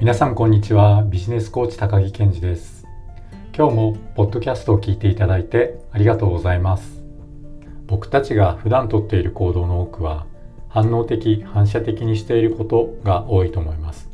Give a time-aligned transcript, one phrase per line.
[0.00, 1.02] 皆さんこんにちは。
[1.02, 2.86] ビジネスコーチ高木健二です。
[3.54, 7.02] 今日もポッドキャストを聞いていただいてありがとうございます。
[7.86, 10.24] 僕たちが普段とっている行動の多くは
[10.70, 14.08] 反応的反射的にしていることが多いと思います。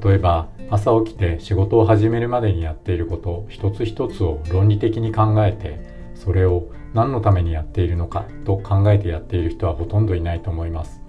[0.00, 5.80] 例えば朝起きて仕事を始めるまでにやっていること一つ一つを論理的に考えて
[6.14, 11.00] それを何のためにやっているのかと考えてやっている人はほとんどいないと思います。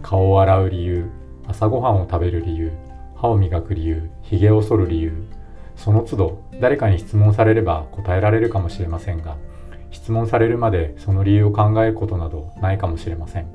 [0.00, 1.10] 顔を洗う理由
[1.46, 2.72] 朝ごはんを食べる理由
[3.16, 5.12] 歯を磨く理由ひげを剃る理由
[5.76, 9.36] その都度誰かに質問されれば答えられるかもしれませんが
[9.90, 13.46] 質問されるまでその理由を考えることなどないかもしれません。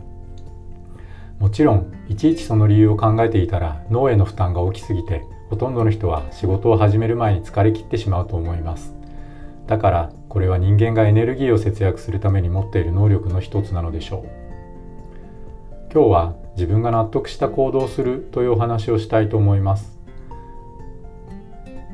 [1.38, 8.94] もちろんいちいちその理由を考えていたら脳への負担が大きすぎてほとんどの人は仕事を始める前に疲れ切ってしまうと思います。
[9.68, 14.30] だからこれは人間がエネルギーを節約するために持っている能力の一つなのでしょう。
[15.94, 19.98] 今日は自分が納得した行動をするというお話をしたいと思います。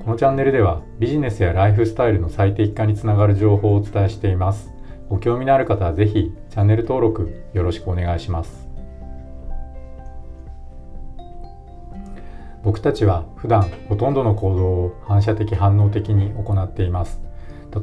[0.04, 4.74] このチャンネルではビジネスやライフスタイルの最適化につながる情報をお伝えしています。
[5.08, 8.68] ご興味のある方はぜひチャンネル登録よろしくお願いします。
[12.64, 17.22] 僕たちは普段ほとんどの行動を反射的反応的に行っています。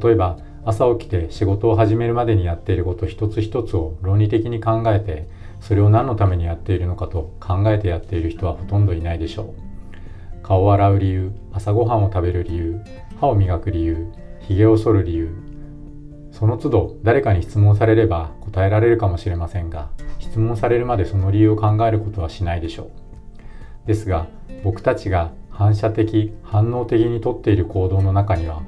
[0.03, 5.29] 例えば朝起きて仕事を始めるまでにやっていること一つ一つを論理的に考えて
[5.63, 10.43] それを何のためにやっているのかと考えてやっている人はほとんどいないでしょう。
[10.43, 12.81] 顔を洗う理由朝ごはんを食べる理由
[13.19, 15.33] 歯を磨く理由ひげを剃る理由
[16.33, 22.91] その都度誰かに質問されれば答えられるかもしれませんが質問されるまでその理由を考えることはしないでしょ
[23.85, 23.87] う。
[23.87, 24.27] ですが
[24.65, 28.63] 僕たちが反射的反応的にとっている行動の中には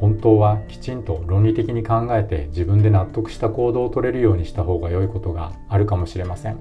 [0.00, 6.58] 本当はきちんと論理的に考えて自分で納得した行動を取れるようにした方が良いことがあるかもしれません。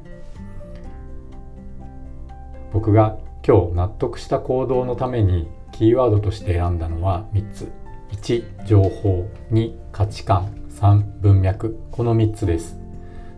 [2.73, 3.17] 僕が
[3.47, 7.71] 今日納得した行動のためにキーワードとして選んだのは3つ。
[8.11, 9.25] 1情報。
[9.51, 10.53] 2価値観。
[10.71, 11.79] 3文脈。
[11.91, 12.77] この3つです。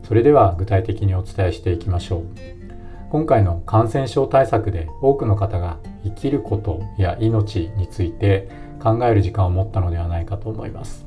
[0.03, 2.23] それでは具体的にお伝えしていきましょう。
[3.11, 8.50] 今回の感染症対策で多くの方が生きることや命について
[8.81, 11.06] 考える時間を持ったのではないかと思います。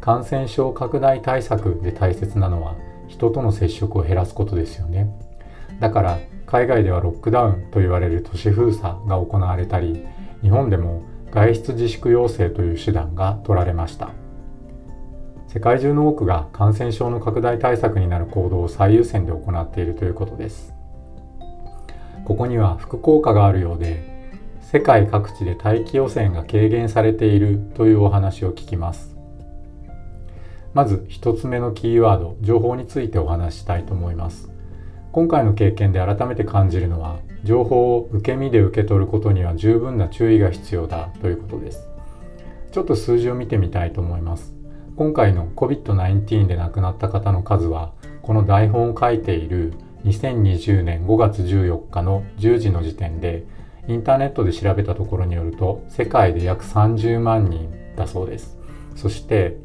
[0.00, 2.74] 感染症拡大対策で大切なのは
[3.08, 5.10] 人との接触を減らすことですよね。
[5.80, 10.04] だから海外ではロックダウンと言われる都市封鎖が行われたり
[10.42, 14.10] 日本でも外出自粛要請という手段が取られました。
[15.48, 20.74] 世界中の多くが感染症の拡大対策になる行動を最優先で行っているということです。
[22.24, 24.13] ここには副効果があるようで
[24.72, 29.14] 世界各地で大気汚染が軽減されているというお話を聞きます。
[30.72, 34.50] まず1つ目のキーワード情報についてお話したいと思います。
[35.12, 41.86] 今回の経験で改めて感じるのは情報を受け身で受け取ることには十分な注意が必要だということです。
[42.72, 44.52] ちょっと数字を見てみたいと思います。
[44.96, 47.92] 今回の COVID-19 で亡くなった方の数は
[48.22, 53.44] この台本を書いている2020年5月14日の10時の時点で
[53.88, 58.58] インターネットで調べたところによると世界で約30万人だそうです。
[58.96, 59.56] そして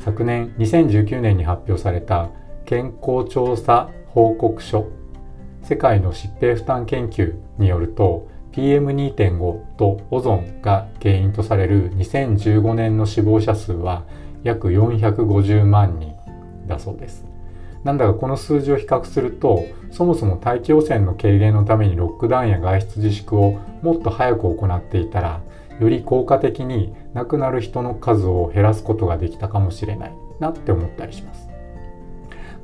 [0.00, 2.30] 昨年2019年に発表された
[2.64, 4.88] 健康調査報告書
[5.62, 14.04] 世界の疾病負担研究によると PM2.5 とオゾンが原因とされる2015年の死亡者数は
[14.42, 16.14] 約450万人
[16.66, 17.27] だそうです。
[17.84, 25.40] なんだかこの数字を比較するとそもそも大気汚染の軽減のためにロックダウンや外出自粛をもっと早く行っていたら
[25.80, 31.48] より効果的に亡くなる人の数を減らすことができたかもしれないなって思ったりします。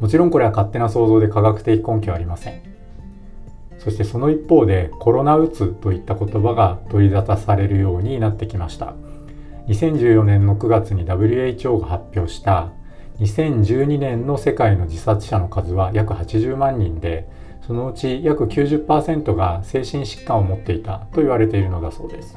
[0.01, 2.61] もちろんこれは勝手な想像で科学的根拠はありません。
[3.79, 8.95] そしてその一方でコロナうつといった言葉が取り沙汰されるようになってきました。
[9.69, 12.73] 2014年の9月に WHO が発表した
[13.21, 17.29] 2012年の世界の自殺者の数は約80万人で
[17.67, 22.37] そのうち約90%が精神疾患を持っていたと言われているのだそうです。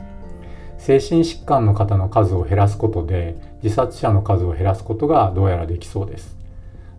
[0.77, 6.37] 精神疾患の方の数を減らすことで自殺者の数を減らすことがどうやらできそうです。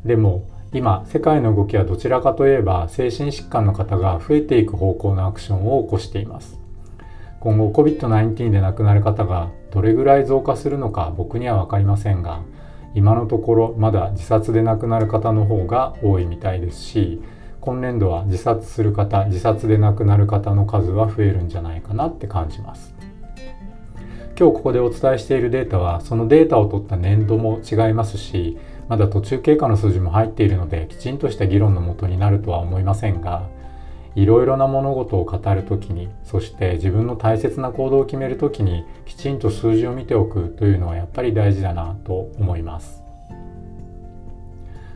[0.04, 6.58] でも今世界の動きはどちらかといえば精神疾患の方が増えていく方向のアクションを起こしています。
[7.40, 12.40] 今後 COVID-19 で亡くなる方がどれぐらい増加するのか僕には分かりませんが
[12.98, 17.22] 今のところまだ自殺で亡くなる方の方が多いみたいですし
[17.60, 22.92] 今年度は自殺する方自殺で亡くなる方の数は増えるんじゃないかなって感じます。
[24.36, 28.56] 今日ここでお伝えしているデータはそのデータを取った年度も違いますし
[28.88, 33.48] まだ途中経過の数字も入っているのできちんとした議論のもとになるとは思いませんが
[34.14, 43.02] いろいろな物事を語る時にそして自分の大切な行動を決める時にきちんと数字を見ておくというのはやっぱり大事だなと思います。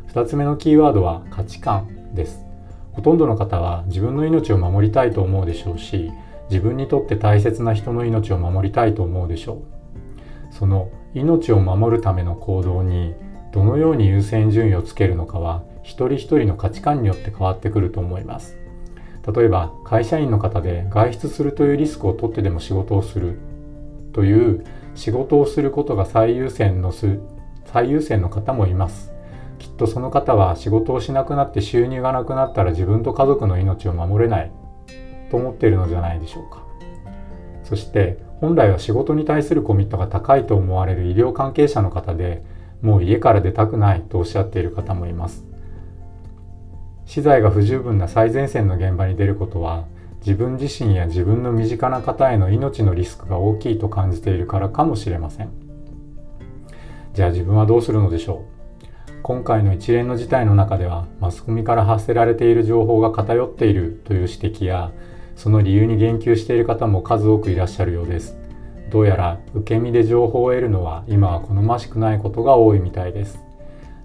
[0.09, 2.45] 2つ目のキーワードは価値観です。
[2.93, 6.13] ほとんどの方は自分の命を守りたいと思うでしょうし
[6.51, 10.55] 自分にとって大切な人の命を守りたいと思うでしょう。
[10.55, 13.15] その命を守るための行動に
[13.53, 18.62] どのように優先順位をつけるのかは一人一人の価値観によって変わってくると思います。
[19.27, 23.39] 例えば会社員の方で外出するというリスクを取ってでも仕事をする。
[24.13, 24.65] という
[24.95, 27.19] 仕事をすることが最優先のす
[27.65, 29.13] 最優先の方もいます。
[29.59, 34.51] きっとその方は仕事をしなくなって収入がなくなったら自分と家族の命を守れない。
[35.31, 36.63] と思っているのじゃないでしょうか。
[37.65, 42.45] そして本来は仕事に対するコミットが高いと思われる医療関係者の方で
[42.83, 45.52] もう家から出たくないとおっしゃっている方もいます。
[47.05, 49.85] 資材が不十分な最前線の現場に出ることは
[50.21, 55.51] 自分自身や自分の身近な方への命のリスクが大きいと感じているからかもしれません。
[57.13, 58.45] じゃあ自分はどうするのでしょ
[59.09, 59.13] う？
[59.23, 64.93] 今回の一連の事態の中ではマスコミから発せられている情報が偏っているという指摘や
[65.37, 68.39] その理由に言及している方も数多くいらっしゃるようです。
[68.91, 73.39] どうやら受け身で情報を得るのは今は好ましくないことが多いみたいです。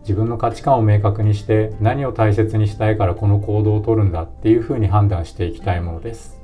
[0.08, 6.40] 自分の価値観を明確にして何を大切にしたいからこの行動をとるんだっていうふうに判断していきたいものです。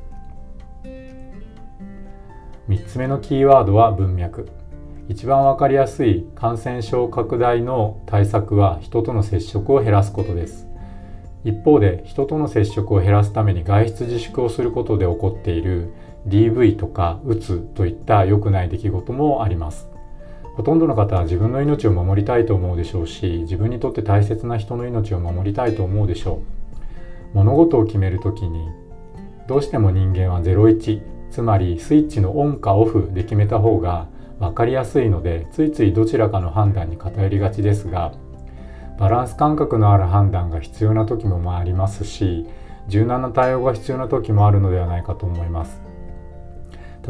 [2.68, 4.50] 3つ目のキーワードは文脈。
[5.08, 10.68] 一番わかりやすい感染症拡大の対策は人との接触を減らすことです。
[11.46, 15.94] 一方で人との接触を減らすために外出自粛をすることで起こっている
[16.28, 19.93] DV とかうつといった良くない出来事もあります。
[20.56, 26.42] ほとんどの方は自分の命を守りたいと思うでしょうし自分にとって大切な人の命を守りたいと思うでしょ
[27.34, 27.38] う。
[27.38, 28.70] 物事を決める時に
[29.48, 31.02] どうしても人間は01
[31.32, 34.08] つまりスイッチのオンかオフで決めた方が
[34.40, 38.14] 分かりやすいのでついついどちらかの判断に偏りがちですが
[39.00, 42.46] バランス感覚のある判断が必要な時もありますし
[42.88, 45.82] 柔軟な対応が必要な時もあるのではないかと思います。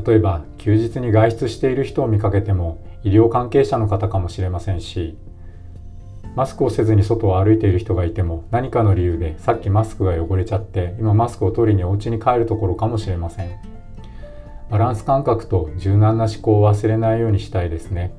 [0.06, 5.18] 例えば休日に外出している人を見かけても医療関係者の方かもしれませんし
[6.36, 13.74] マスクをせずに外を歩いている人がいても何かの理由でさっきマスクが汚れちゃって今マスクを取りにお家に帰るところかもしれません。
[14.72, 18.12] バランス感覚と柔軟な思考を忘れないようにしたいですね。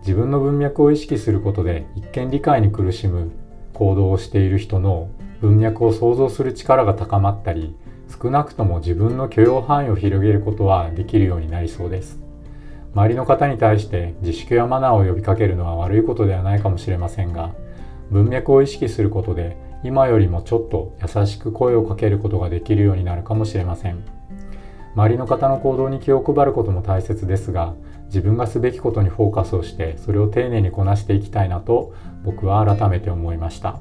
[0.00, 3.30] 自分の文脈を意識することで一見理解に苦しむ
[3.74, 5.10] 行動をしている人の
[5.40, 7.76] 文脈を想像する力が高まったり
[8.10, 12.29] 少なくとも自分の許容範囲を広げることはできるようになりそうです。
[12.92, 17.52] 周りの方に対して自粛やマナーを呼びかけるのは悪いことではないかもしれませんが
[18.10, 24.04] 文脈を意識することで今よりもちょっと優しく声をかけることができるようになるかもしれません。
[24.94, 27.74] 周りの方の行動に気を配ることも大切ですが
[28.06, 31.94] 自分がすべきことにフォーカスをしてそれを丁寧にこなしていきたいなと
[32.24, 33.78] 僕は改めて思いました。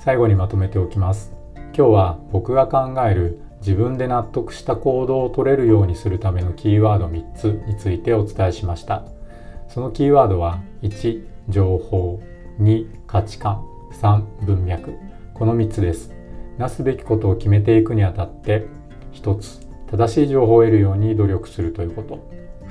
[0.00, 1.32] 最後にまとめておきます。
[1.76, 9.04] 今日は僕が考える自分で納得した行動を取れるようにするためのキーワード3つについてお伝えしました。
[9.68, 12.20] そのキーワードは1情報。
[12.60, 13.64] 2価値観。
[14.02, 14.92] 3文脈。
[15.32, 16.12] この3つです。
[16.58, 18.66] なすべきことを決めていくにあたって
[19.14, 22.18] 1つ正しい情報を得るように努力するということ。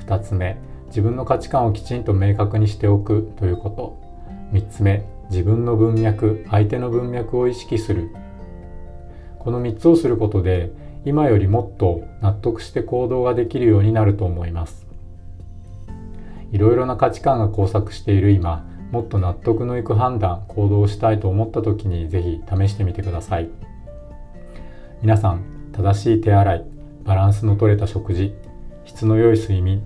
[0.06, 4.00] 2つ目自分の価値観をきちんと明確にしておくということ。
[4.52, 8.10] 3つ目自分の文脈相手の文脈を意識する。
[9.40, 14.86] この3つをすることで今よりもっと納得して行動ができるようになると思います。
[16.52, 23.48] いろいろな価値観が交錯している今もっと納得のいく判断行動したいと思った時に是非試してみてください。
[25.02, 26.64] 皆さん正しい手洗い
[27.04, 28.34] バランスのとれた食事
[28.84, 29.82] 質の良い睡眠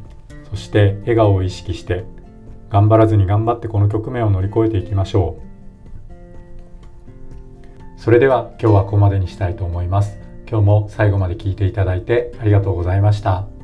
[0.50, 2.04] そして笑顔を意識して
[2.70, 5.48] 頑張らずに頑張ってこの局面を乗り越えていきましょう。
[7.96, 10.27] それでは今日はここまでにしたいと思います。
[10.50, 13.57] 今日も最後まで聞いていただいてありがとうございました。